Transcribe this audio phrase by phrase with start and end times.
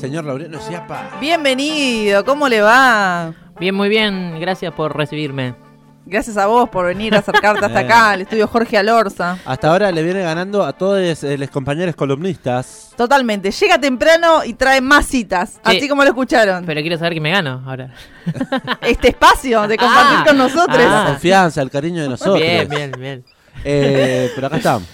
[0.00, 1.10] Señor Laureano Ciapa.
[1.20, 3.32] Bienvenido, ¿cómo le va?
[3.58, 5.54] Bien, muy bien, gracias por recibirme.
[6.06, 9.36] Gracias a vos por venir a acercarte hasta acá al estudio Jorge Alorza.
[9.44, 12.92] Hasta ahora le viene ganando a todos eh, los compañeros columnistas.
[12.96, 16.64] Totalmente, llega temprano y trae más citas, así como lo escucharon.
[16.64, 17.90] Pero quiero saber que me gano ahora.
[18.80, 20.24] Este espacio de compartir Ah.
[20.26, 20.78] con nosotros.
[20.78, 22.40] La confianza, el cariño de nosotros.
[22.40, 23.24] Bien, bien, bien.
[23.64, 24.88] Eh, pero acá estamos.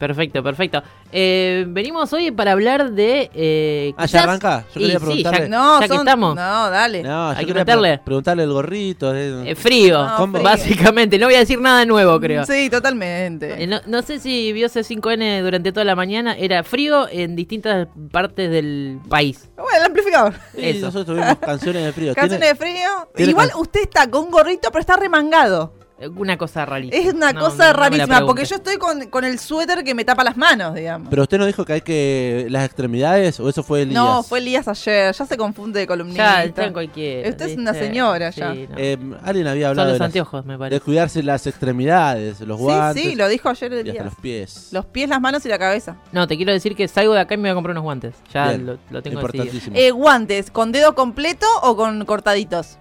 [0.00, 0.82] Perfecto, perfecto.
[1.12, 3.30] Eh, venimos hoy para hablar de...
[3.34, 4.64] Eh, Ah, ¿ya arranca?
[4.74, 5.40] Yo y quería sí, preguntarle.
[5.40, 6.34] ya, No, ya que estamos.
[6.34, 7.02] No, dale.
[7.02, 7.98] No, Hay yo que quería meterle.
[7.98, 9.14] pre- preguntarle el gorrito.
[9.14, 9.50] eh.
[9.50, 10.42] Eh, frío, No, con- frío.
[10.42, 11.18] básicamente.
[11.18, 12.46] No voy a decir nada nuevo, creo.
[12.46, 13.62] Sí, totalmente.
[13.62, 16.34] Eh, no, no sé si vio C5N durante toda la mañana.
[16.34, 19.50] Era frío en distintas partes del país.
[19.54, 20.32] Bueno, el amplificador.
[20.54, 20.86] Sí, Eso.
[20.86, 22.14] nosotros tuvimos canciones de frío.
[22.14, 22.82] Canciones ¿Tiene- de
[23.14, 23.28] frío.
[23.30, 25.74] Igual usted está con gorrito, pero está remangado.
[26.16, 26.96] Una cosa rarísima.
[27.08, 30.04] Es una No, cosa no rarísima, porque yo estoy con, con el suéter que me
[30.04, 31.08] tapa las manos, digamos.
[31.10, 32.46] Pero usted no dijo que hay que.
[32.48, 33.94] las extremidades o eso fue Elías.
[34.02, 36.22] no, fue Elías ayer, ya se confunde de columnista.
[36.38, 37.28] Ya, está en cualquiera.
[37.28, 38.52] Usted es una señora ya.
[38.52, 38.76] Sí, no.
[38.78, 42.56] Eh, alguien había Son hablado los de, las- anteojos, me de cuidarse las extremidades, los
[42.58, 43.02] Sí, guantes.
[43.02, 44.04] sí, lo dijo ayer y hasta Elías.
[44.06, 44.68] los pies.
[44.72, 45.96] Los pies, las manos y la cabeza.
[46.12, 48.14] No, te quiero decir que salgo de acá y me voy a comprar unos guantes.
[48.32, 49.16] Ya Bien, lo, lo tengo.
[49.20, 49.76] Importantísimo.
[49.76, 52.78] Eh, guantes, ¿con dedo completo o con cortaditos?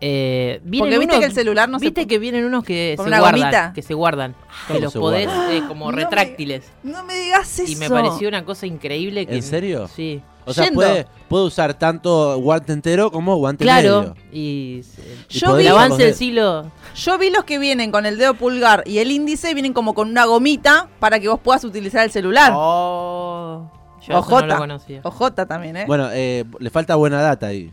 [0.00, 2.94] Eh, vienen Porque viste unos- que el celular no se Viste que vienen unos que
[2.98, 3.72] ¿Con se una guardan, gomita?
[3.74, 4.32] que se guardan,
[4.66, 6.64] que ¿Cómo los podés eh, como No me- retráctiles.
[6.82, 7.72] No me digas eso.
[7.72, 9.88] Y me pareció una cosa increíble que ¿En serio?
[9.88, 10.20] Sí.
[10.44, 14.14] o sea, puede, puede usar tanto guante entero como guante Claro, medio.
[14.32, 14.82] y,
[15.30, 18.34] Y Yo vi- el avance del siglo Yo vi los que vienen con el dedo
[18.34, 22.10] pulgar y el índice, vienen como con una gomita para que vos puedas utilizar el
[22.10, 22.52] celular.
[22.54, 23.70] Oh,
[24.06, 25.00] yo no lo conocía.
[25.04, 25.84] Ojota también, ¿eh?
[25.86, 27.72] Bueno, eh, le falta buena data ahí.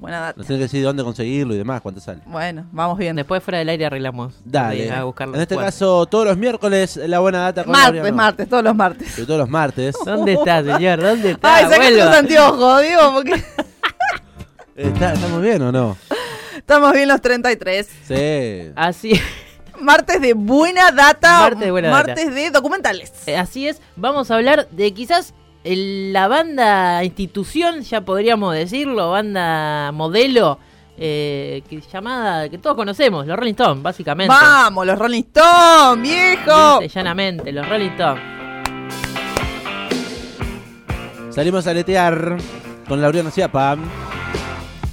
[0.00, 0.34] Buena data.
[0.38, 2.22] Nos tiene que decir dónde conseguirlo y demás, cuánto sale.
[2.26, 3.14] Bueno, vamos bien.
[3.16, 4.34] Después fuera del aire arreglamos.
[4.44, 4.90] Dale.
[4.90, 5.34] A buscarlo.
[5.34, 9.14] en este caso, todos los miércoles, la buena data con Martes, martes, todos los martes.
[9.26, 9.96] Todos los martes.
[10.04, 11.02] ¿Dónde está, señor?
[11.02, 11.56] ¿Dónde está?
[11.56, 13.34] Ay, sacate los anteojos, digo, porque
[14.76, 15.96] ¿Está, ¿Estamos bien o no?
[16.56, 17.88] estamos bien los 33.
[18.08, 18.72] Sí.
[18.76, 19.20] Así,
[19.80, 21.40] Martes de buena data.
[21.40, 22.30] Martes de buena martes data.
[22.36, 23.12] de documentales.
[23.26, 23.80] eh, así es.
[23.96, 25.34] Vamos a hablar de quizás
[25.64, 30.58] el- la banda institución, ya podríamos decirlo, banda modelo,
[30.98, 34.34] eh, que, llamada, que todos conocemos, los Rolling Stones, básicamente.
[34.34, 36.82] Vamos, los Rolling Stones, viejo.
[36.82, 38.22] Y llanamente, los Rolling Stones.
[41.30, 42.36] Salimos a letear
[42.88, 43.76] con Laureano Ciapa.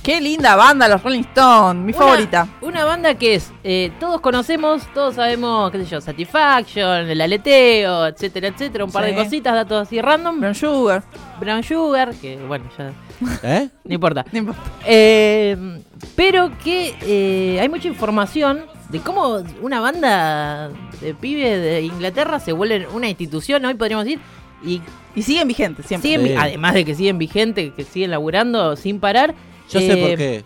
[0.07, 2.47] Qué linda banda, los Rolling Stones, mi Una- favorita.
[2.62, 8.07] Una banda que es, eh, todos conocemos, todos sabemos, qué sé yo, Satisfaction, el aleteo,
[8.07, 9.12] etcétera, etcétera, un par Sí.
[9.12, 10.40] de cositas, datos así random.
[10.40, 11.03] Brown Sugar.
[11.41, 12.94] Brown Sugar, que bueno, ya
[13.44, 13.67] ¿Eh?
[13.84, 14.25] no importa.
[14.31, 14.62] No importa.
[14.85, 15.81] Eh,
[16.16, 20.69] pero que eh, hay mucha información de cómo una banda
[21.01, 24.22] de pibes de Inglaterra se vuelve una institución, hoy podríamos decir,
[24.63, 24.81] y
[25.16, 26.09] Y siguen vigentes siempre.
[26.12, 26.35] siguen, Sí.
[26.40, 29.35] además de que siguen vigentes, que siguen laburando sin parar.
[29.69, 30.45] Yo sé eh, por qué.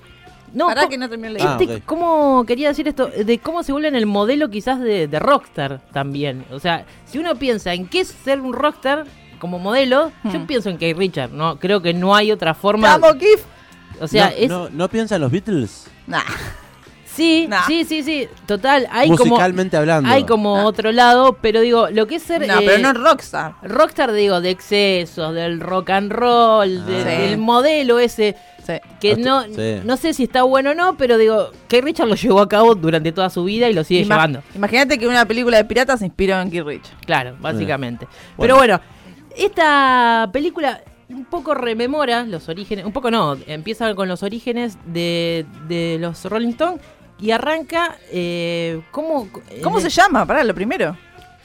[0.54, 1.82] No, Pará que no Ah, este, ok.
[1.86, 3.08] ¿Cómo quería decir esto?
[3.08, 6.44] De cómo se vuelven el modelo quizás de, de rockstar también.
[6.52, 9.06] O sea, si uno piensa en qué es ser un rockstar
[9.40, 10.46] como modelo, yo Hmm.
[10.46, 11.32] pienso en Kate Richard.
[11.32, 12.98] No, creo que no hay otra forma.
[12.98, 13.44] Vamos, Kif.
[14.02, 15.88] O sea, no, es no, ¿no piensa en los Beatles?
[16.06, 16.20] Nah.
[17.06, 17.66] sí, Nah.
[17.68, 18.28] sí, sí, sí.
[18.46, 20.09] Total, hay como Musicalmente hablando.
[20.09, 20.66] hay como Nah.
[20.66, 23.53] otro lado, pero digo, lo que es ser No, eh, pero no es Rockstar.
[23.64, 27.16] rockstar digo de excesos, del rock and roll, de- Ah.
[27.16, 27.22] Sí.
[27.22, 28.36] del modelo ese
[28.76, 28.98] Sí.
[29.00, 29.82] que no sí.
[29.84, 32.76] no sé si está bueno o no, pero digo, Kate Richard lo llevó a cabo
[32.76, 34.44] durante toda su vida y lo sigue Ima- llevando.
[34.56, 36.96] Imagínate que una película de piratas se inspiró en Keith Richards.
[37.06, 38.06] Claro, básicamente.
[38.38, 38.56] Bueno.
[38.56, 38.82] Pero bueno,
[39.36, 45.46] esta película un poco rememora los orígenes, un poco no, empieza con los orígenes de,
[45.68, 46.80] de los Rolling Stones
[47.20, 49.28] y arranca, eh, ¿cómo?
[49.62, 50.26] ¿Cómo se llama?
[50.26, 50.96] Pará, lo primero.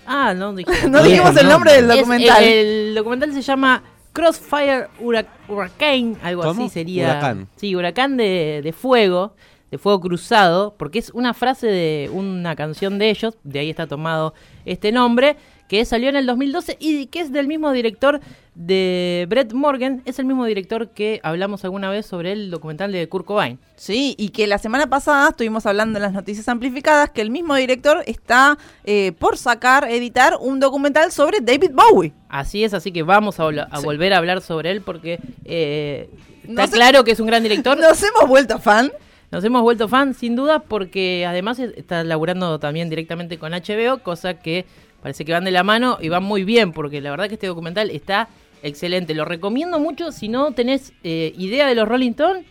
[0.07, 2.43] Ah, no, dije- No dijimos el nombre del Es- documental.
[2.45, 2.49] el,
[2.89, 3.83] el documental se llama
[4.17, 6.65] Crossfire Hurricane, algo ¿Cómo?
[6.65, 7.05] así sería.
[7.05, 7.49] Huracán.
[7.57, 9.35] Sí, huracán de, de fuego,
[9.71, 13.87] de fuego cruzado, porque es una frase de una canción de ellos, de ahí está
[13.87, 14.33] tomado
[14.65, 15.37] este nombre,
[15.69, 18.21] que salió en el 2012 y que es del mismo director
[18.55, 23.07] de Brett Morgan, es el mismo director que hablamos alguna vez sobre el documental de
[23.09, 23.59] Kurt Cobain.
[23.77, 27.55] Sí, y que la semana pasada estuvimos hablando en las noticias amplificadas que el mismo
[27.55, 32.13] director está eh, por sacar, editar un documental sobre David Bowie.
[32.29, 33.85] Así es, así que vamos a, vol- a Sí.
[33.85, 36.09] volver a hablar sobre él porque eh,
[36.49, 37.79] está claro que es un gran director.
[37.79, 38.91] Nos hemos vuelto fan.
[39.33, 43.99] Nos hemos vuelto fan, sin duda, porque además es- está laburando también directamente con HBO,
[44.03, 44.65] cosa que
[45.07, 47.47] parece que van de la mano y van muy bien, porque la verdad que este
[47.47, 48.29] documental está
[48.65, 49.15] excelente.
[49.15, 50.11] Lo recomiendo mucho.
[50.11, 52.45] Si no tenés eh, idea de los Rolling Stones,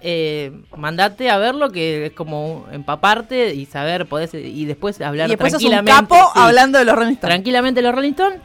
[0.00, 5.30] eh, mandate a verlo, que es como empaparte y saber, podés, y después hablar y
[5.32, 6.14] después sos un tranquilamente.
[6.14, 7.32] capo sí, hablando de los Rolling Stones.
[7.32, 8.40] tranquilamente de los Rolling Stones.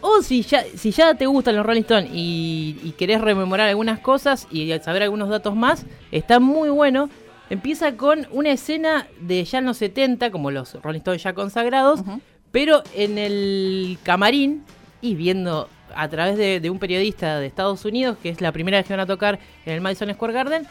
[0.00, 4.00] O si ya, si ya te gustan los Rolling Stones y, y querés rememorar algunas
[4.00, 7.10] cosas y saber algunos datos más, está muy bueno.
[7.48, 12.00] Empieza con una escena de ya en los 70, como los Rolling Stones ya consagrados.
[12.50, 14.64] Pero en el camarín
[15.00, 18.78] y viendo a través de, de un periodista de Estados Unidos, que es la primera
[18.78, 20.66] vez que van a tocar en el Madison Square Garden,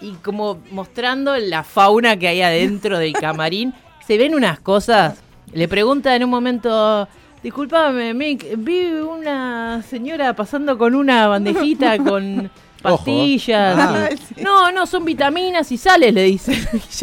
[0.00, 3.74] y como mostrando la fauna que hay adentro del camarín,
[4.06, 5.22] se ven unas cosas.
[5.52, 7.08] Le pregunta en un momento,
[7.42, 12.50] disculpame, Mick, vi una señora pasando con una bandejita con
[12.82, 13.76] pastillas.
[13.78, 14.34] Ah, y- sí.
[14.42, 16.52] No, no, son vitaminas y sales, le dice.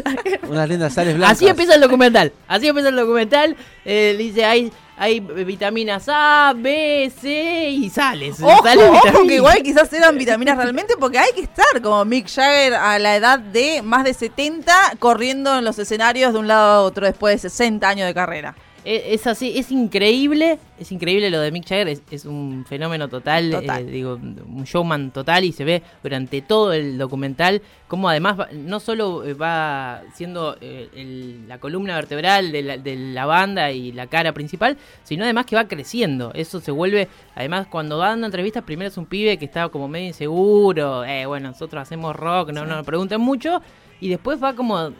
[0.49, 1.37] Unas lindas sales blancas.
[1.37, 2.31] Así empieza el documental.
[2.47, 3.55] Así empieza el documental.
[3.85, 8.41] Eh, dice, hay, hay vitaminas A, B, C y sales.
[8.41, 12.27] Ojo, Sales ojo, que igual quizás eran vitaminas realmente porque hay que estar como Mick
[12.29, 16.73] Jagger a la edad de más de 70 corriendo en los escenarios de un lado
[16.73, 18.55] a otro después de 60 años de carrera.
[18.89, 23.51] Es así, es increíble, es increíble lo de Mick Jagger, es, es un fenómeno total,
[23.51, 23.81] Total.
[23.85, 28.47] eh, digo, un showman total y se ve durante todo el documental como además va-
[28.53, 33.71] no solo eh, va siendo eh, el- la columna vertebral de la, de la banda
[33.71, 38.09] y la cara principal, sino además que va creciendo, eso se vuelve, además cuando va
[38.09, 42.15] dando entrevistas primero es un pibe que estaba como medio inseguro, eh, bueno, nosotros hacemos
[42.15, 43.61] rock, no, no nos pregunten mucho,
[43.99, 44.91] y después va como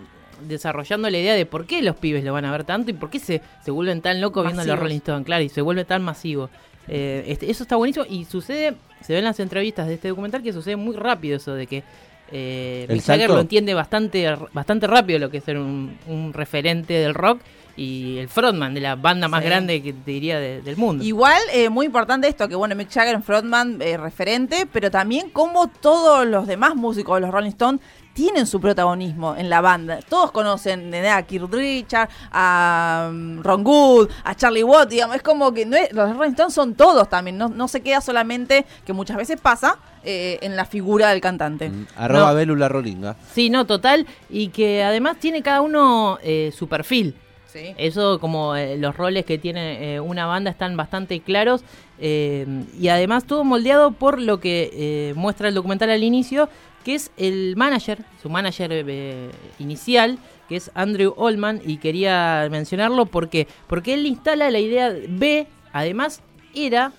[0.47, 3.09] desarrollando la idea de por qué los pibes lo van a ver tanto y por
[3.09, 4.83] qué se, se vuelven tan locos viendo a los Masivos.
[4.83, 6.49] Rolling Stones, claro, y se vuelve tan masivo.
[6.87, 10.53] Eh, este, eso está buenísimo y sucede, se ven las entrevistas de este documental que
[10.53, 11.83] sucede muy rápido eso de que
[12.31, 16.33] eh, ¿El Mick Jagger lo entiende bastante, bastante rápido lo que es ser un, un
[16.33, 17.39] referente del rock
[17.77, 19.47] y el frontman de la banda más Sí.
[19.49, 21.03] grande que te diría de- del mundo.
[21.05, 25.67] Igual, eh, muy importante esto, que bueno, Mick Jagger frontman eh, referente, pero también como
[25.69, 27.79] todos los demás músicos de los Rolling Stones
[28.17, 29.99] tienen su protagonismo en la banda.
[30.09, 35.53] Todos conocen a Keith Richard, a um, Ron Good, a Charlie Watt, digamos, es como
[35.53, 38.91] que no es- los Rolling Stones son todos también, no, no se queda solamente, que
[38.91, 41.69] muchas veces pasa, eh, en la figura del cantante.
[41.69, 42.35] Mm, Arroba No.
[42.35, 43.15] Bélula Rolinga.
[43.35, 47.13] Sí, no, total, y que además tiene cada uno eh, su perfil.
[47.45, 47.75] Sí.
[47.77, 51.63] Eso como eh, los roles que tiene eh, una banda están bastante claros
[51.99, 52.45] eh,
[52.79, 56.49] y además todo moldeado por lo que eh, muestra el documental al inicio,
[56.87, 59.29] que es el manager, su manager eh,
[59.59, 60.17] inicial,
[60.47, 66.21] que es Andrew Allman y quería mencionarlo porque porque él instala la idea B, además
[66.55, 66.93] era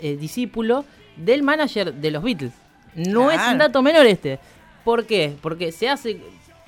[0.00, 0.84] eh, discípulo
[1.16, 2.52] del manager de los Beatles.
[2.94, 4.38] No es un dato menor este.
[4.84, 5.34] ¿Por qué?
[5.42, 6.20] Porque se hace,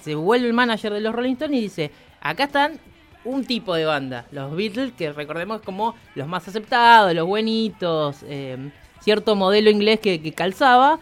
[0.02, 2.80] se vuelve el manager de los Rolling Stones y dice, acá están
[3.22, 8.72] un tipo de banda, los Beatles, que recordemos como los más aceptados, los buenitos, eh,
[8.98, 10.98] cierto modelo inglés que, que calzaba,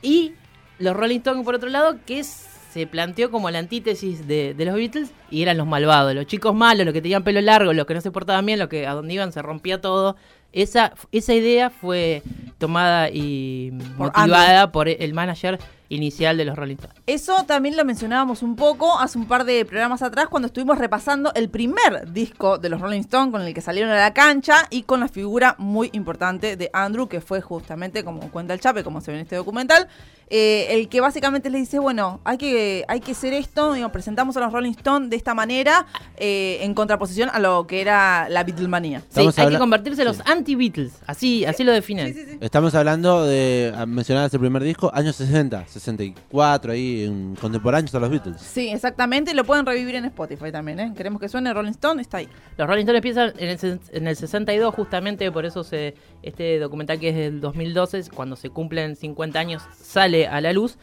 [0.00, 0.34] y
[0.78, 4.74] los Rolling Stones por otro lado, que se planteó como la antítesis de, de los
[4.74, 7.94] Beatles y eran los malvados, los chicos malos, los que tenían pelo largo, los que
[7.94, 10.16] no se portaban bien, los que a donde iban se rompía todo.
[10.52, 12.22] Esa, esa idea fue
[12.58, 16.96] tomada y Por motivada por el manager inicial de los Rolling Stones.
[17.06, 21.32] Eso también lo mencionábamos un poco hace un par de programas atrás cuando estuvimos repasando
[21.34, 24.82] el primer disco de los Rolling Stones con el que salieron a la cancha y
[24.82, 29.00] con la figura muy importante de Andrew, que fue justamente, como cuenta el Chape, como
[29.00, 29.88] se ve en este documental,
[30.28, 34.36] eh, el que básicamente les dice, bueno, hay que, hay que hacer esto, digo, presentamos
[34.36, 35.86] a los Rolling Stones de esta manera
[36.16, 39.02] eh, en contraposición a lo que era la Beatlemanía.
[39.08, 40.22] Sí, hay que convertirse en los Sí.
[40.26, 42.12] anti-Beatles, así, así lo definen.
[42.12, 42.38] Sí, sí, sí.
[42.40, 48.00] Estamos hablando de, ah, mencionabas el primer disco, años 60, 64, ahí, en contemporáneos a
[48.00, 48.40] los Beatles.
[48.40, 50.92] Sí, exactamente, lo pueden revivir en Spotify también, ¿eh?
[50.96, 52.28] Queremos que suene Rolling Stone, está ahí.
[52.56, 56.98] Los Rolling Stones empiezan en el, en el 62, justamente por eso se, este documental
[56.98, 60.78] que es del 2012, cuando se cumplen 50 años, sale a la luz.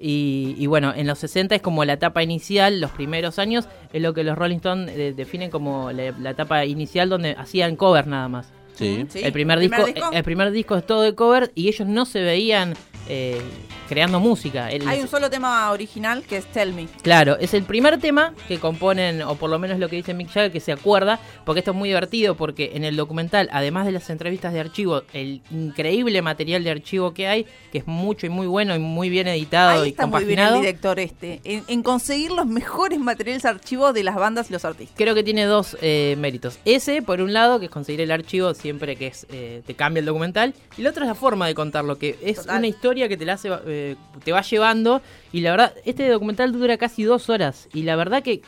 [0.00, 4.00] Y, y bueno, en los 60 es como la etapa inicial, los primeros años, es
[4.00, 8.06] lo que los Rolling Stones eh, definen como la, la etapa inicial donde hacían cover
[8.06, 8.52] nada más.
[8.78, 9.06] Sí.
[9.08, 9.20] Sí.
[9.24, 12.74] el, primer disco, el primer disco es todo de cover y ellos no se veían
[13.08, 13.40] eh,
[13.88, 14.66] creando música.
[14.66, 16.86] Hay un solo tema original que es Tell Me.
[17.02, 20.28] Claro, es el primer tema que componen, o por lo menos lo que dice Mick
[20.28, 23.92] Jagger, que se acuerda, porque esto es muy divertido, porque en el documental, además de
[23.92, 28.28] las entrevistas de archivo, el increíble material de archivo que hay, que es mucho y
[28.28, 31.64] muy bueno y muy bien editado Ahí y está muy bien el director este, en,
[31.66, 34.96] en conseguir los mejores materiales archivos de las bandas y los artistas.
[34.96, 36.58] creo que tiene dos eh, méritos.
[36.64, 40.00] Ese, por un lado, que es conseguir el archivo siempre que es, eh, te cambia
[40.00, 42.58] el documental, y el otro es la forma de contarlo, que es Total.
[42.58, 43.77] una historia que te la hace, eh,
[44.24, 45.00] te va llevando,
[45.32, 48.42] y la verdad, este documental dura casi dos horas, y la verdad que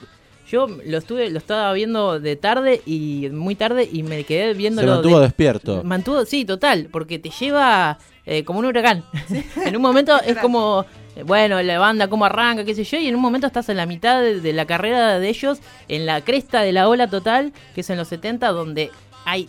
[0.50, 4.58] yo lo estuve, lo estaba viendo de tarde y muy tarde y me quedé Se
[4.58, 4.94] viéndolo.
[4.94, 5.84] mantuvo de- despierto.
[5.84, 9.04] Mantuvo, sí, total, porque te lleva eh, como un huracán.
[9.64, 10.84] en un momento es como,
[11.14, 13.76] eh, bueno, la banda cómo arranca, qué sé yo, y en un momento estás en
[13.76, 15.58] la mitad de, de la carrera de ellos,
[15.88, 18.90] en la cresta de la ola total, que es en los 70, donde
[19.24, 19.48] hay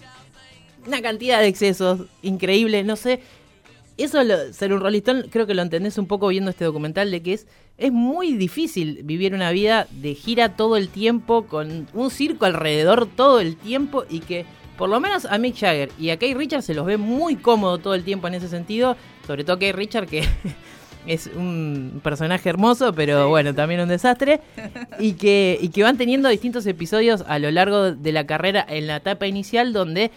[0.86, 3.22] una cantidad de excesos increíble, no sé.
[3.98, 7.12] Eso, lo- ser un Rolling Stone, creo que lo entendés un poco viendo este documental
[7.12, 7.46] de que es,
[7.78, 13.08] es muy difícil vivir una vida de gira todo el tiempo, con un circo alrededor
[13.08, 14.46] todo el tiempo y que
[14.78, 17.78] por lo menos a Mick Jagger y a Kay Richard se los ve muy cómodo
[17.78, 18.96] todo el tiempo en ese sentido,
[19.28, 20.24] sobre todo Kay Richard que
[21.06, 24.40] es un personaje hermoso, pero bueno, también un desastre.
[25.00, 28.88] Y que, y que van teniendo distintos episodios a lo largo de la carrera en
[28.88, 30.12] la etapa inicial donde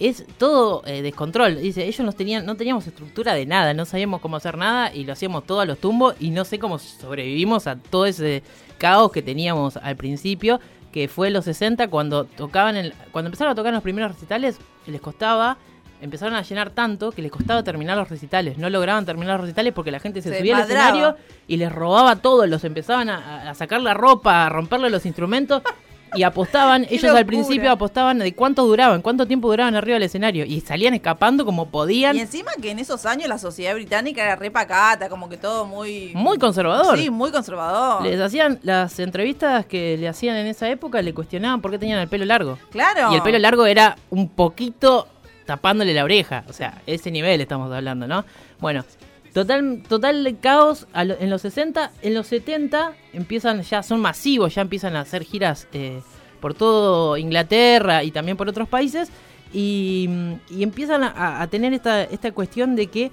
[0.00, 1.60] es todo eh, descontrol.
[1.60, 5.04] Dice, ellos no tenían, no teníamos estructura de nada, no sabíamos cómo hacer nada y
[5.04, 8.42] lo hacíamos todo a los tumbos y no sé cómo sobrevivimos a todo ese
[8.78, 10.58] caos que teníamos al principio,
[10.90, 14.58] que fue en los 60 cuando tocaban, el, cuando empezaron a tocar los primeros recitales,
[14.86, 15.58] les costaba
[16.00, 18.56] empezaron a llenar tanto que les costaba terminar los recitales.
[18.56, 21.16] No lograban terminar los recitales porque la gente se, Se subía al escenario
[21.46, 22.46] y les robaba todo.
[22.46, 25.62] Los empezaban a, a sacar la ropa, a romperle los instrumentos.
[26.14, 30.44] Y apostaban, ellos al principio apostaban de cuánto duraban, cuánto tiempo duraban arriba del escenario.
[30.44, 32.16] Y salían escapando como podían.
[32.16, 35.64] Y encima que en esos años la sociedad británica era re pacata, como que todo
[35.66, 36.12] muy...
[36.14, 36.98] Muy conservador.
[36.98, 38.02] Sí, muy conservador.
[38.02, 41.98] Les hacían las entrevistas que le hacían en esa época, le cuestionaban por qué tenían
[42.00, 42.58] el pelo largo.
[42.70, 43.12] Claro.
[43.12, 45.06] Y el pelo largo era un poquito
[45.46, 46.44] tapándole la oreja.
[46.48, 48.24] O sea, ese nivel estamos hablando, ¿no?
[48.60, 48.84] Bueno,
[49.32, 51.92] total, total caos lo- en los 60.
[52.02, 56.00] En los 70 empiezan, ya son masivos, ya empiezan a hacer giras eh,
[56.40, 59.10] por todo Inglaterra y también por otros países.
[59.52, 60.08] Y,
[60.48, 63.10] y empiezan a, tener esta, esta cuestión de que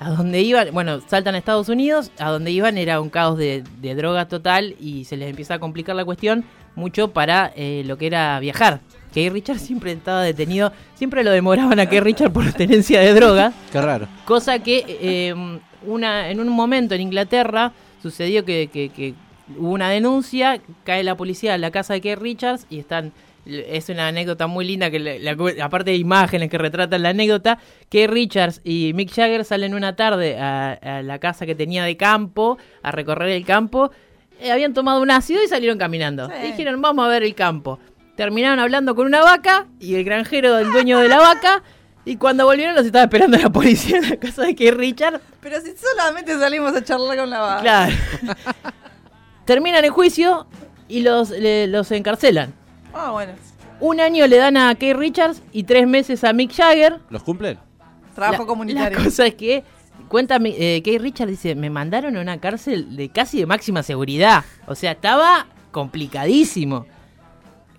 [0.00, 3.62] a donde iban, bueno, saltan a Estados Unidos, a donde iban era un caos de,
[3.80, 6.44] de droga total y se les empieza a complicar la cuestión
[6.74, 8.80] mucho para eh, lo que era viajar.
[9.12, 13.52] Que Richard siempre estaba detenido, siempre lo demoraban a que Richard por tenencia de droga,
[13.70, 14.08] Qué raro.
[14.24, 15.34] cosa que eh,
[15.86, 19.14] una, en un momento en Inglaterra sucedió que, que- que
[19.58, 23.12] hubo una denuncia, cae la policía a la casa de Keith Richards y están
[23.44, 27.58] es una anécdota muy linda que la- la- aparte de imágenes que retratan la anécdota
[27.88, 31.96] que Richards y Mick Jagger salen una tarde a, a la casa que tenía de
[31.96, 33.90] campo a recorrer el campo
[34.40, 36.34] Eh, habían tomado un ácido y salieron caminando Sí.
[36.40, 37.80] Y dijeron vamos a ver el campo
[38.22, 41.62] terminaron hablando con una vaca y el granjero el dueño de la vaca
[42.04, 45.60] y cuando volvieron los estaba esperando la policía en la casa de Keith Richards Pero
[45.60, 47.62] si solamente salimos a charlar con la vaca.
[47.62, 47.92] Claro.
[49.44, 50.46] Terminan el juicio
[50.88, 52.54] y los, le- los encarcelan.
[52.94, 53.32] Ah, bueno.
[53.80, 57.00] Un año le dan a Keith Richards y tres meses a Mick Jagger.
[57.10, 57.58] ¿Los cumplen?
[58.14, 58.98] Trabajo La- comunitario.
[58.98, 59.64] La cosa es que,
[60.08, 64.44] cuenta eh, Keith Richards, dice, me mandaron a una cárcel de casi de máxima seguridad.
[64.66, 66.86] O sea, estaba complicadísimo.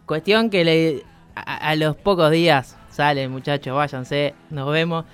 [0.06, 1.04] Cuestión que le,
[1.36, 5.06] a, a los pocos días salen, muchachos, váyanse, nos vemos.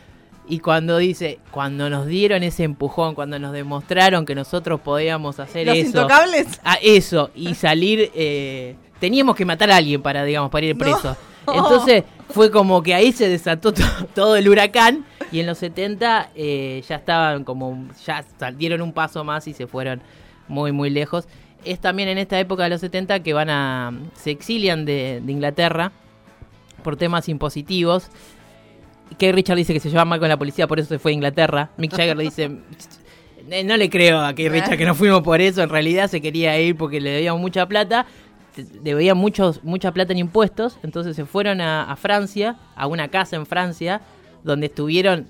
[0.47, 5.67] Y cuando dice, cuando nos dieron ese empujón, cuando nos demostraron que nosotros podíamos hacer
[5.67, 5.87] Los eso.
[5.87, 6.59] intocables.
[6.63, 10.79] a eso y salir eh, teníamos que matar a alguien para digamos para ir No.
[10.79, 11.15] preso
[11.53, 13.83] entonces fue como que ahí se desató to-
[14.15, 19.23] todo el huracán y en los 70 eh, ya estaban como ya salieron un paso
[19.23, 20.01] más y se fueron
[20.47, 21.27] muy muy lejos
[21.65, 25.91] es también en esta época de los 70 que van a se exilian de, Inglaterra
[26.83, 28.09] por temas impositivos.
[29.17, 31.15] Que Richard dice que se lleva mal con la policía por eso se fue a
[31.15, 31.71] Inglaterra.
[31.77, 32.51] Mick Jagger dice
[33.49, 36.21] "Eh, no le creo a que Richard que no fuimos por eso, en realidad se
[36.21, 38.05] quería ir porque le debíamos mucha plata,
[38.81, 43.45] debían muchos, mucha plata en impuestos, entonces se fueron a, Francia, a una casa en
[43.45, 44.01] Francia,
[44.43, 45.27] donde estuvieron,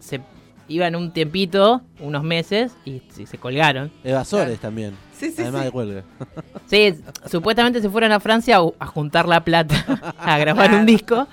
[0.69, 3.91] iban un tiempito, unos meses, y, se- se colgaron.
[4.03, 4.93] Evasores también.
[5.17, 5.65] Sí, sí, Además sí.
[5.65, 6.03] de cuelga.
[6.67, 6.93] Sí,
[7.29, 10.79] supuestamente se fueron a Francia a, juntar la plata, a grabar Claro.
[10.79, 11.27] un disco.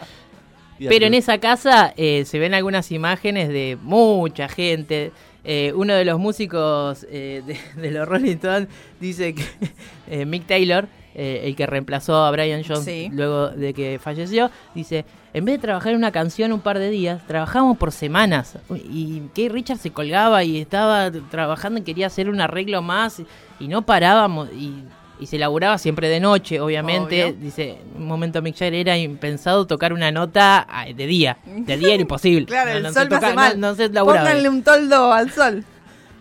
[0.78, 5.12] Pero en esa casa eh, se ven algunas imágenes de mucha gente.
[5.44, 8.68] Eh, uno de los músicos eh, de, de los Rolling Stones
[9.00, 9.44] dice que
[10.10, 13.08] eh, Mick Taylor, eh, el que reemplazó a Brian Jones Sí.
[13.10, 16.90] luego de que falleció, dice, en vez de trabajar en una canción un par de
[16.90, 18.58] días, trabajamos por semanas.
[18.90, 23.22] Y Keith Richards se colgaba y estaba trabajando y quería hacer un arreglo más
[23.58, 24.50] y no parábamos.
[24.52, 24.84] Y,
[25.18, 27.24] y se laburaba siempre de noche, obviamente.
[27.24, 27.36] Obvio.
[27.40, 31.38] Dice, en un momento Mick Jagger era impensado tocar una nota ah, de día.
[31.46, 32.44] De día era imposible.
[32.46, 33.58] Claro, No- el no se sol toca- hace mal.
[33.58, 34.26] No, no se laburaba.
[34.26, 35.64] Pónganle un toldo al sol.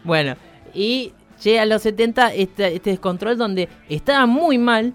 [0.05, 0.35] Bueno,
[0.73, 1.11] y
[1.43, 4.93] llega a los 70 este, este descontrol donde estaba muy mal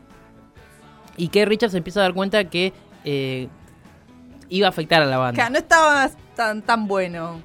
[1.16, 2.72] y que Richard se empieza a dar cuenta que
[3.04, 3.48] eh,
[4.48, 5.44] iba a afectar a la banda.
[5.44, 7.40] Que no estaba tan, tan bueno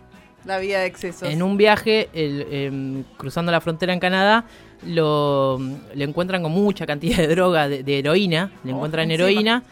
[0.45, 1.27] la vida de excesos.
[1.29, 4.45] En un viaje, el, em, cruzando la frontera en Canadá,
[4.85, 5.57] lo,
[5.93, 8.51] le encuentran con mucha cantidad de droga, de, de heroína.
[8.63, 9.27] Le Oh, encuentran encima.
[9.29, 9.63] heroína.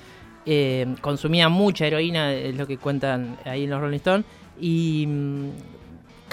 [0.46, 4.25] eh, consumía mucha heroína, es lo que cuentan ahí en los Rolling Stones.
[4.60, 5.50] Y mm,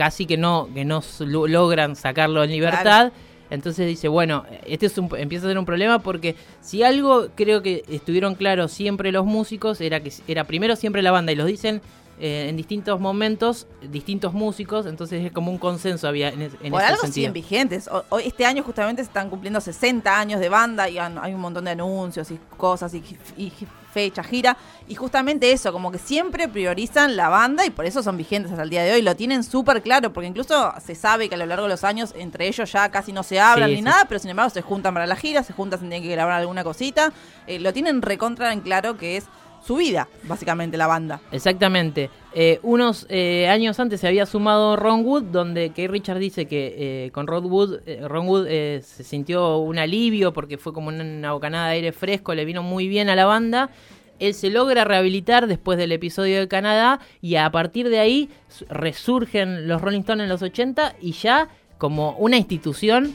[0.01, 3.13] casi que no, que no logran sacarlo en libertad.
[3.51, 7.61] Entonces dice, bueno, este es un, empieza a ser un problema porque si algo creo
[7.61, 11.47] que estuvieron claros siempre los músicos era que era primero siempre la banda y los
[11.47, 11.83] dicen
[12.21, 16.81] eh, en distintos momentos distintos músicos, entonces es como un consenso había en, en Por
[16.83, 17.13] ese algo sentido.
[17.15, 17.89] siguen vigentes.
[18.11, 21.65] Hoy- este año justamente se están cumpliendo 60 años de banda y hay un montón
[21.65, 23.03] de anuncios y cosas y,
[23.39, 23.51] y
[23.93, 24.57] fecha, gira.
[24.87, 28.63] Y justamente eso, como que siempre priorizan la banda y por eso son vigentes hasta
[28.65, 29.03] el día de hoy.
[29.03, 32.13] Lo tienen súper claro, porque incluso se sabe que a lo largo de los años
[32.17, 33.85] entre ellos ya casi no se hablan Sí, ni sí.
[33.85, 36.35] nada, pero sin embargo se juntan para la gira, se juntan si tienen que grabar
[36.35, 37.13] alguna cosita.
[37.47, 39.25] Eh, lo tienen recontra en claro que es
[39.63, 41.21] su vida, básicamente, la banda.
[41.33, 42.11] Exactamente.
[42.33, 47.07] Eh, unos eh, años antes se había sumado Ron Wood, donde Kay Richard dice que
[47.07, 51.33] eh, con Ron Wood, eh, Ron Wood se sintió un alivio porque fue como una,
[51.33, 53.71] bocanada de aire fresco, le vino muy bien a la banda.
[54.19, 58.29] Él se logra rehabilitar después del episodio de Canadá y a partir de ahí
[58.69, 61.49] resurgen los Rolling Stones en los 80 y ya
[61.79, 63.15] como una institución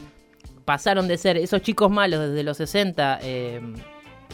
[0.66, 3.60] pasaron de ser esos chicos malos desde los 60 eh,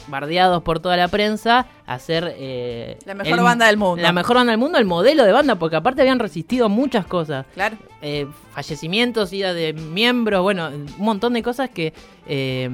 [0.08, 4.02] bardeados por toda la prensa a ser eh, La mejor banda del mundo.
[4.02, 7.46] La mejor banda del mundo, el modelo de banda, porque aparte habían resistido muchas cosas.
[7.54, 7.76] Claro.
[8.00, 11.92] Eh, fallecimientos, ida de miembros, bueno, un montón de cosas que
[12.26, 12.68] eh,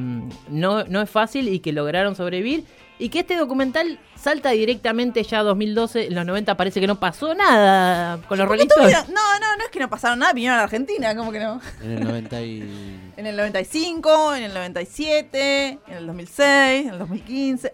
[0.49, 2.65] no, no es fácil y que lograron sobrevivir.
[2.99, 6.99] Y que este documental salta directamente ya a 2012, en los 90 parece que no
[6.99, 10.33] pasó nada con los ¿Por qué Rolling No, no, no es que no pasaron nada,
[10.33, 11.61] vinieron a la Argentina, como que no.
[11.83, 13.01] En el 90 y...
[13.19, 17.73] En el 95, en el 97, en el 2006, en el 2015.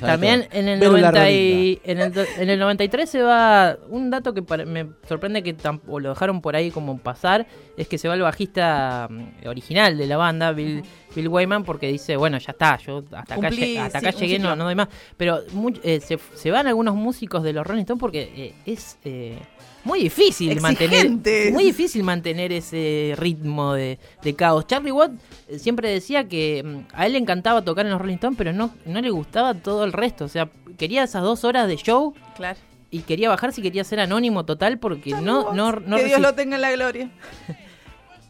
[0.00, 3.76] También en el, Velo la 90 y- en, el, do- en el 93 se va.
[3.88, 7.46] Un dato que para- me sorprende que tampoco lo dejaron por ahí como pasar.
[7.76, 10.82] Es que se va el bajista mm, original de la banda, Bill,
[11.14, 14.64] Bill Wyman, porque dice: Bueno, ya está, yo hasta acá, hasta sí, llegué, no, no
[14.64, 14.88] doy más.
[15.16, 18.98] Pero much- eh, se, se van algunos músicos de los Rolling Stones porque eh, es.
[19.04, 19.38] eh,
[19.84, 21.10] muy difícil mantener
[21.52, 24.66] muy difícil mantener ese ritmo de, de caos.
[24.66, 25.12] Charlie Watt
[25.48, 28.52] eh, siempre decía que mm, a él le encantaba tocar en los Rolling Stones, pero
[28.52, 30.24] no, no le gustaba todo el resto.
[30.24, 30.48] O sea,
[30.78, 32.58] quería esas dos horas de show Claro.
[32.90, 36.34] y quería bajar si quería ser anónimo total porque no, no, no que Dios lo
[36.34, 37.10] tenga en la gloria.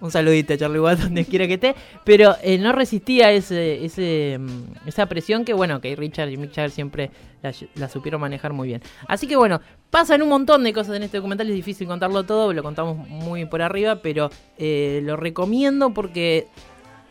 [0.05, 4.89] un saludito a Charlie Watt donde quiera que esté, pero eh, no resistía ese, mm,
[4.89, 7.11] esa presión que bueno, que Richard y Mick siempre
[7.43, 8.83] la, supieron manejar muy bien.
[9.09, 12.53] Así que bueno, pasan un montón de cosas en este documental, es difícil contarlo todo,
[12.53, 16.47] lo contamos muy por arriba, pero eh, lo recomiendo porque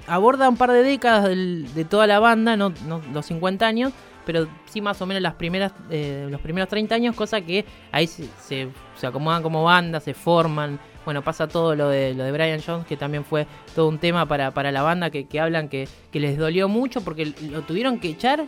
[0.07, 3.93] aborda un par de décadas de toda la banda, no, no los 50 años,
[4.25, 8.07] pero sí más o menos las primeras, eh, los primeros 30 años, cosa que ahí
[8.07, 10.79] se, se, se acomodan como banda, se forman.
[11.05, 14.25] Bueno, pasa todo lo de, lo de Brian Jones, que también fue todo un tema
[14.25, 17.99] para, para la banda, que, que hablan que, que les dolió mucho porque lo tuvieron
[17.99, 18.45] que echar.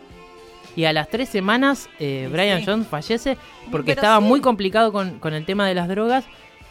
[0.76, 2.66] Y a las tres semanas eh, Brian sí.
[2.66, 3.38] Jones fallece
[3.72, 4.26] porque Pero estaba sí.
[4.28, 6.26] muy complicado con, con el tema de las drogas.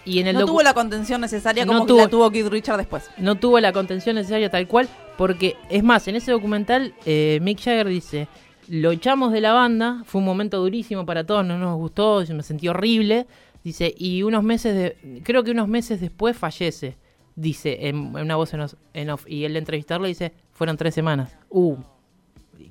[0.07, 2.77] Y en el No tuvo la contención necesaria No como tuvo- la tuvo Kid Richard
[2.77, 3.09] después.
[3.17, 7.59] no tuvo la contención necesaria tal cual, porque es más, en ese documental eh, Mick
[7.63, 8.29] Jagger dice,
[8.69, 12.43] lo echamos de la banda, fue un momento durísimo para todos, no nos gustó, me
[12.43, 13.27] sentí horrible,
[13.65, 16.97] dice, y unos meses, de, creo que unos meses después fallece,
[17.35, 20.95] dice, en, en una voz en, os- en off, y el entrevistarlo dice, fueron tres
[20.95, 21.77] semanas, uh,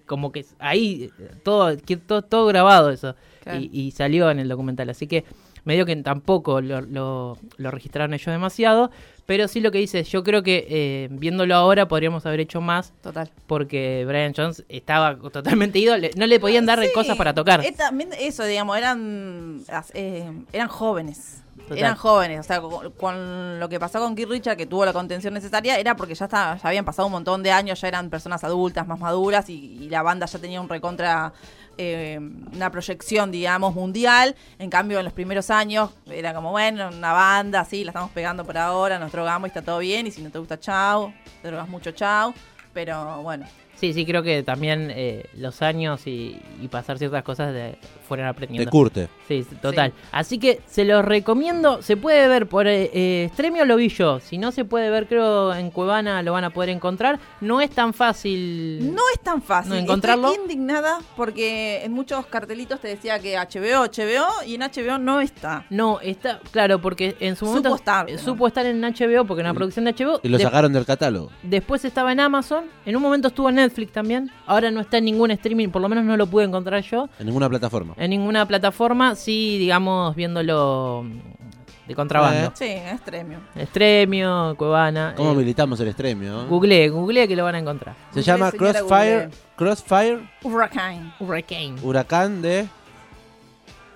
[0.06, 1.10] como que ahí
[1.44, 3.60] todo, todo, todo grabado eso, Claro.
[3.60, 5.26] y, y salió en el documental, así que
[5.66, 8.92] medio que tampoco lo, lo- lo registraron ellos demasiado,
[9.26, 12.94] pero sí lo que dice, yo creo que eh, viéndolo ahora podríamos haber hecho más
[13.02, 13.30] Total.
[13.48, 17.64] porque Brian Jones estaba totalmente ido, le- no le podían dar Sí, cosas para tocar.
[17.66, 19.62] eh, también eso, digamos, eran,
[19.94, 21.40] eh, eran jóvenes.
[21.64, 21.78] Total.
[21.78, 24.92] Eran jóvenes, o sea, con, con lo que pasó con Keith Richard, que tuvo la
[24.92, 28.10] contención necesaria, era porque ya, está, ya habían pasado un montón de años, ya eran
[28.10, 31.32] personas adultas, más maduras, y, y la banda ya tenía un recontra,
[31.78, 32.20] eh,
[32.54, 34.36] una proyección, digamos, mundial.
[34.60, 38.46] En cambio, en los primeros años era como, bueno, una banda, sí, la estamos pegando
[38.46, 41.48] por ahora, nos drogamos y está todo bien, y si no te gusta, chao, te
[41.48, 42.34] drogas mucho, chao.
[42.74, 47.54] Pero bueno, Sí, sí, creo que también eh, los años y, y pasar ciertas cosas
[47.54, 47.76] de,
[48.08, 48.72] fueron Te aprendiendo.
[48.72, 49.10] curte.
[49.28, 49.92] Sí, sí, total.
[50.12, 51.82] Así que se los recomiendo.
[51.82, 54.20] Se puede ver por eh, eh, Stremio, lo vi yo.
[54.22, 57.20] Si no se puede ver, creo en Cuevana lo van a poder encontrar.
[57.42, 58.94] No es tan fácil.
[58.96, 59.72] No es tan fácil.
[59.74, 60.30] ¿No encontrarlo?
[60.32, 65.20] Estoy indignada porque en muchos cartelitos te decía que HBO, HBO y en HBO no
[65.20, 65.66] está.
[65.70, 68.18] No, está, claro, porque en su momento Supo estar, ¿no?
[68.18, 70.20] supo estar en HBO, porque en una producción de HBO.
[70.24, 71.32] Y lo de- sacaron del catálogo.
[71.44, 74.30] Después estaba en Amazon, en un momento estuvo en Netflix también.
[74.46, 77.10] Ahora no está en ningún streaming, por lo menos no lo pude encontrar yo.
[77.20, 77.94] En ninguna plataforma.
[77.98, 82.48] En ninguna plataforma, sí, digamos, viéndolo mm, de contrabando.
[82.48, 82.52] Eh.
[82.54, 83.40] Sí, es premio.
[83.56, 85.14] Extremio, Cuevana.
[85.18, 86.46] ¿Cómo eh, militamos el extremio?
[86.48, 87.96] Googleé, googleé que lo van a encontrar.
[88.14, 89.30] Se Google, llama Crossfire, Google.
[89.56, 91.14] Crossfire, Hurricane.
[91.20, 91.76] Hurricane.
[91.84, 92.68] huracán de...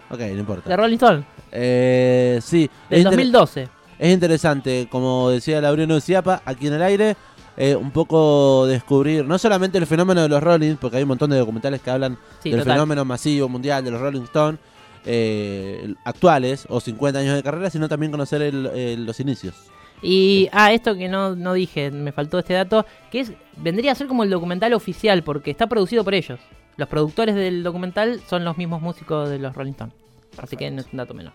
[0.10, 0.70] Ok, no importa.
[0.70, 3.68] De Rolling Stone, Eh, sí, del es, inter- 2012.
[4.00, 7.18] es interesante, como decía Laureano Ciapa, aquí en el aire,
[7.58, 11.30] eh, un poco descubrir, no solamente el fenómeno de los Rolling, porque hay un montón
[11.32, 12.74] de documentales que hablan Sí, del total.
[12.76, 14.60] fenómeno masivo mundial de los Rolling Stones,
[15.06, 19.56] eh, actuales o 50 años de carrera, sino también conocer el- el- los inicios.
[20.02, 23.96] Y, ah, esto que no, no dije, me faltó este dato, que es vendría a
[23.96, 26.40] ser como el documental oficial, porque está producido por ellos.
[26.76, 29.96] Los productores del documental son los mismos músicos de los Rolling Stones.
[30.38, 31.34] Así que no es un dato menor.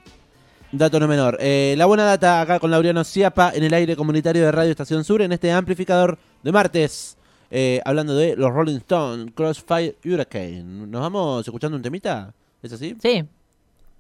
[0.72, 1.36] Dato no menor.
[1.40, 5.04] Eh, la buena data acá con Laureano Ciapa en el aire comunitario de Radio Estación
[5.04, 7.16] Sur en este amplificador de martes.
[7.54, 10.62] eh, hablando de los Rolling Stones, Crossfire Hurricane.
[10.64, 12.32] ¿Nos vamos escuchando un temita?
[12.62, 12.96] ¿Es así?
[13.02, 13.22] Sí,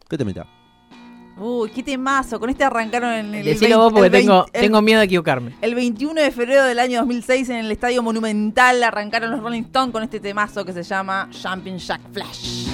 [0.08, 0.46] ¿Qué temita?
[1.36, 2.40] Uy, qué temazo.
[2.40, 3.44] Con este arrancaron en el.
[3.44, 5.54] decilo vos 20 porque el 20 tengo, el- tengo miedo de equivocarme.
[5.60, 9.92] El 21 de febrero del año 2006 en el Estadio Monumental arrancaron los Rolling Stones
[9.92, 12.68] con este temazo que se llama Jumping Jack Flash.